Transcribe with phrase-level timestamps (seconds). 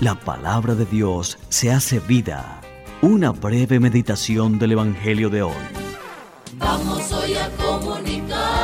[0.00, 2.60] la palabra de Dios se hace vida.
[3.02, 5.54] Una breve meditación del Evangelio de hoy.
[6.58, 8.55] Vamos hoy a comunicar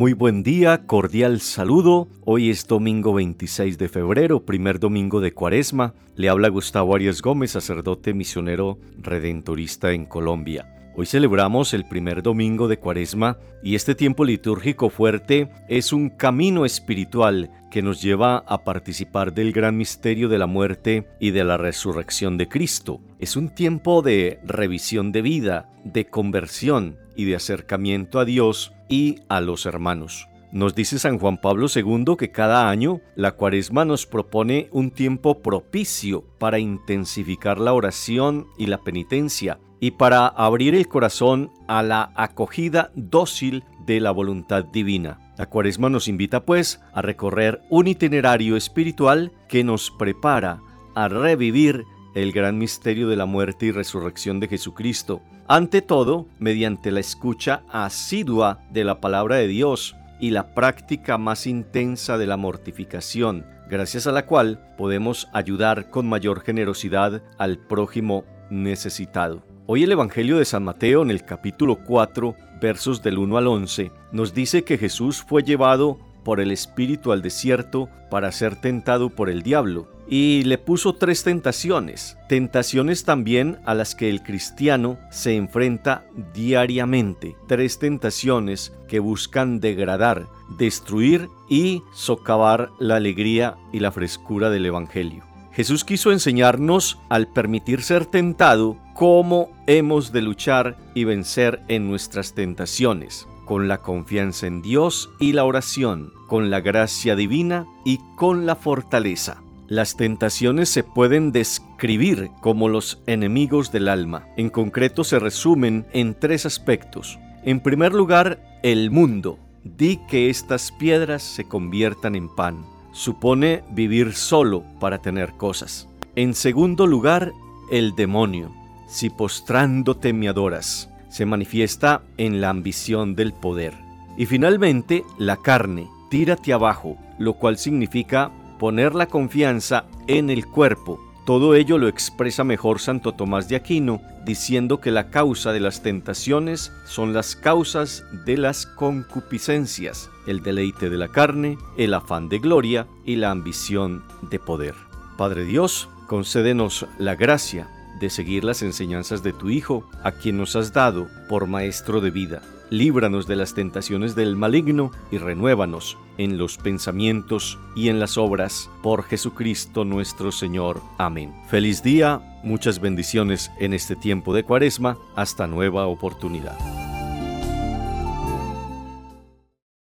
[0.00, 2.08] Muy buen día, cordial saludo.
[2.24, 5.92] Hoy es domingo 26 de febrero, primer domingo de Cuaresma.
[6.16, 10.74] Le habla Gustavo Arias Gómez, sacerdote misionero redentorista en Colombia.
[10.96, 16.64] Hoy celebramos el primer domingo de Cuaresma y este tiempo litúrgico fuerte es un camino
[16.64, 21.58] espiritual que nos lleva a participar del gran misterio de la muerte y de la
[21.58, 23.02] resurrección de Cristo.
[23.18, 29.16] Es un tiempo de revisión de vida, de conversión y de acercamiento a Dios y
[29.28, 30.26] a los hermanos.
[30.52, 35.42] Nos dice San Juan Pablo II que cada año la cuaresma nos propone un tiempo
[35.42, 42.12] propicio para intensificar la oración y la penitencia y para abrir el corazón a la
[42.16, 45.32] acogida dócil de la voluntad divina.
[45.38, 50.60] La cuaresma nos invita pues a recorrer un itinerario espiritual que nos prepara
[50.94, 56.90] a revivir el gran misterio de la muerte y resurrección de Jesucristo, ante todo mediante
[56.90, 62.36] la escucha asidua de la palabra de Dios, y la práctica más intensa de la
[62.36, 69.42] mortificación, gracias a la cual podemos ayudar con mayor generosidad al prójimo necesitado.
[69.66, 73.92] Hoy el Evangelio de San Mateo en el capítulo 4, versos del 1 al 11,
[74.12, 79.30] nos dice que Jesús fue llevado por el Espíritu al desierto para ser tentado por
[79.30, 85.36] el diablo y le puso tres tentaciones, tentaciones también a las que el cristiano se
[85.36, 90.26] enfrenta diariamente, tres tentaciones que buscan degradar,
[90.58, 95.22] destruir y socavar la alegría y la frescura del Evangelio.
[95.52, 102.34] Jesús quiso enseñarnos, al permitir ser tentado, cómo hemos de luchar y vencer en nuestras
[102.34, 108.46] tentaciones, con la confianza en Dios y la oración, con la gracia divina y con
[108.46, 109.42] la fortaleza.
[109.70, 114.26] Las tentaciones se pueden describir como los enemigos del alma.
[114.36, 117.20] En concreto se resumen en tres aspectos.
[117.44, 119.38] En primer lugar, el mundo.
[119.62, 122.66] Di que estas piedras se conviertan en pan.
[122.90, 125.88] Supone vivir solo para tener cosas.
[126.16, 127.30] En segundo lugar,
[127.70, 128.52] el demonio.
[128.88, 133.74] Si postrándote me adoras, se manifiesta en la ambición del poder.
[134.18, 135.88] Y finalmente, la carne.
[136.10, 141.00] Tírate abajo, lo cual significa poner la confianza en el cuerpo.
[141.24, 145.82] Todo ello lo expresa mejor Santo Tomás de Aquino, diciendo que la causa de las
[145.82, 152.38] tentaciones son las causas de las concupiscencias, el deleite de la carne, el afán de
[152.38, 154.74] gloria y la ambición de poder.
[155.16, 160.54] Padre Dios, concédenos la gracia de seguir las enseñanzas de tu Hijo, a quien nos
[160.54, 166.38] has dado por Maestro de vida líbranos de las tentaciones del maligno y renuévanos en
[166.38, 170.80] los pensamientos y en las obras por Jesucristo nuestro Señor.
[170.98, 171.34] Amén.
[171.48, 176.79] Feliz día, muchas bendiciones en este tiempo de cuaresma, hasta nueva oportunidad.